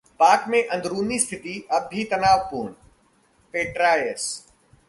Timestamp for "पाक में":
0.19-0.67